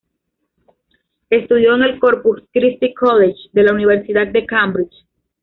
Estudió 1.29 1.75
en 1.75 1.83
el 1.83 1.99
Corpus 1.99 2.41
Christi 2.51 2.91
College 2.91 3.49
de 3.53 3.61
la 3.61 3.71
Universidad 3.71 4.25
de 4.29 4.47
Cambridge. 4.47 5.05